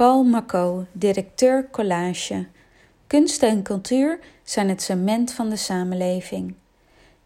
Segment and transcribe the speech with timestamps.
[0.00, 2.46] Paul Macot, directeur collage.
[3.06, 6.54] Kunst en cultuur zijn het cement van de samenleving.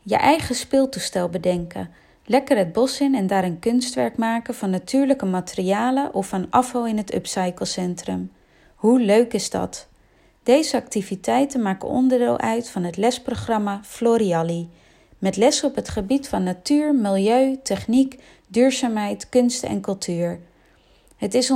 [0.03, 1.91] Je eigen speeltoestel bedenken,
[2.25, 6.87] lekker het bos in en daar een kunstwerk maken van natuurlijke materialen of van afval
[6.87, 8.33] in het upcyclecentrum.
[8.75, 9.89] Hoe leuk is dat?
[10.43, 14.69] Deze activiteiten maken onderdeel uit van het lesprogramma Floriali,
[15.19, 20.41] met lessen op het gebied van natuur, milieu, techniek, duurzaamheid, kunst en cultuur.
[21.17, 21.51] Het is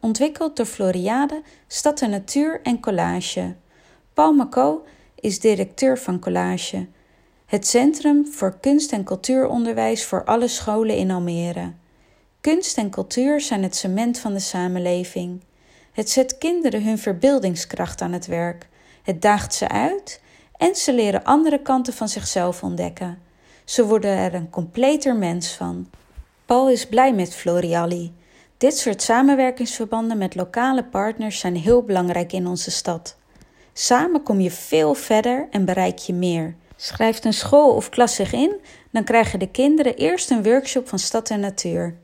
[0.00, 3.54] ontwikkeld door Floriade, Stad en Natuur en Collage.
[4.14, 6.86] Paul Macot is directeur van Collage,
[7.46, 11.72] het Centrum voor Kunst- en Cultuuronderwijs voor alle scholen in Almere.
[12.40, 15.40] Kunst en cultuur zijn het cement van de samenleving.
[15.92, 18.68] Het zet kinderen hun verbeeldingskracht aan het werk.
[19.02, 20.20] Het daagt ze uit
[20.56, 23.18] en ze leren andere kanten van zichzelf ontdekken.
[23.64, 25.90] Ze worden er een completer mens van.
[26.44, 28.12] Paul is blij met Floriali.
[28.60, 33.16] Dit soort samenwerkingsverbanden met lokale partners zijn heel belangrijk in onze stad.
[33.72, 36.54] Samen kom je veel verder en bereik je meer.
[36.76, 38.56] Schrijft een school of klas zich in,
[38.90, 41.96] dan krijgen de kinderen eerst een workshop van stad en natuur.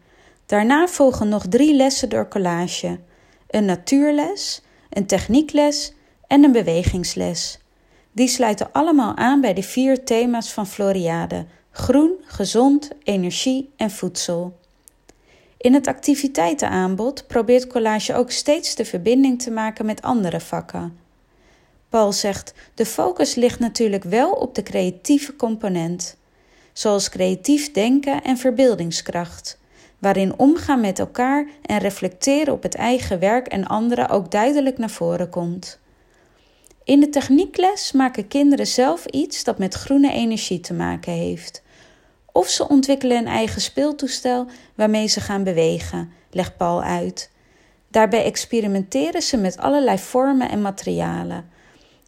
[0.46, 2.98] Daarna volgen nog drie lessen door collage:
[3.48, 5.94] een natuurles, een techniekles
[6.26, 7.58] en een bewegingsles.
[8.12, 14.64] Die sluiten allemaal aan bij de vier thema's van Floriade: groen, gezond, energie en voedsel.
[15.66, 20.98] In het activiteitenaanbod probeert Collage ook steeds de verbinding te maken met andere vakken.
[21.88, 26.16] Paul zegt: de focus ligt natuurlijk wel op de creatieve component,
[26.72, 29.58] zoals creatief denken en verbeeldingskracht,
[29.98, 34.90] waarin omgaan met elkaar en reflecteren op het eigen werk en anderen ook duidelijk naar
[34.90, 35.78] voren komt.
[36.84, 41.62] In de techniekles maken kinderen zelf iets dat met groene energie te maken heeft.
[42.36, 47.30] Of ze ontwikkelen een eigen speeltoestel waarmee ze gaan bewegen, legt Paul uit.
[47.90, 51.50] Daarbij experimenteren ze met allerlei vormen en materialen.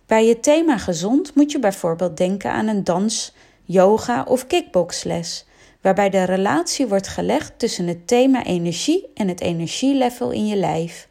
[0.06, 3.34] Bij het thema gezond moet je bijvoorbeeld denken aan een dans,
[3.64, 5.46] yoga of kickboxles,
[5.80, 11.08] waarbij de relatie wordt gelegd tussen het thema energie en het energielevel in je lijf.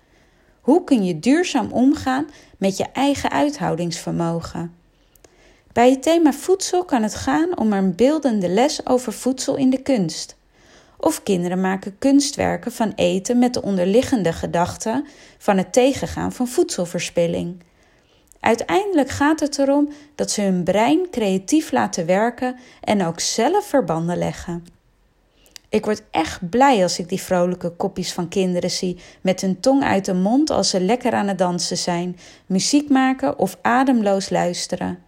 [0.62, 4.77] Hoe kun je duurzaam omgaan met je eigen uithoudingsvermogen?
[5.78, 9.82] Bij het thema voedsel kan het gaan om een beeldende les over voedsel in de
[9.82, 10.36] kunst.
[10.98, 15.04] Of kinderen maken kunstwerken van eten met de onderliggende gedachte
[15.38, 17.64] van het tegengaan van voedselverspilling.
[18.40, 24.18] Uiteindelijk gaat het erom dat ze hun brein creatief laten werken en ook zelf verbanden
[24.18, 24.66] leggen.
[25.70, 29.84] Ik word echt blij als ik die vrolijke kopjes van kinderen zie met hun tong
[29.84, 35.06] uit de mond als ze lekker aan het dansen zijn, muziek maken of ademloos luisteren.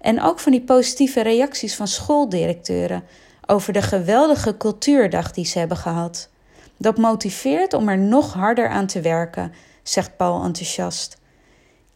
[0.00, 3.04] En ook van die positieve reacties van schooldirecteuren
[3.46, 6.28] over de geweldige cultuurdag die ze hebben gehad.
[6.76, 11.16] Dat motiveert om er nog harder aan te werken, zegt Paul enthousiast.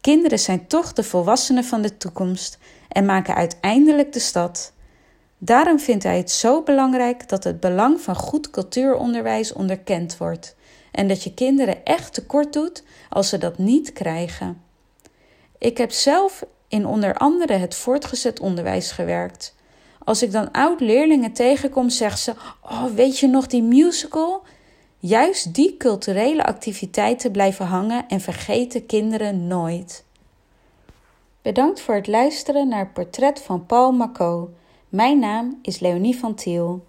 [0.01, 2.57] Kinderen zijn toch de volwassenen van de toekomst
[2.89, 4.73] en maken uiteindelijk de stad.
[5.37, 10.55] Daarom vindt hij het zo belangrijk dat het belang van goed cultuuronderwijs onderkend wordt
[10.91, 14.61] en dat je kinderen echt tekort doet als ze dat niet krijgen.
[15.57, 19.55] Ik heb zelf in onder andere het voortgezet onderwijs gewerkt.
[20.03, 24.43] Als ik dan oud-leerlingen tegenkom, zeggen ze: Oh, weet je nog die musical?
[24.99, 30.03] Juist die culturele activiteiten blijven hangen en vergeten kinderen nooit.
[31.41, 34.49] Bedankt voor het luisteren naar het portret van Paul Macot.
[34.89, 36.85] Mijn naam is Leonie van Tiel.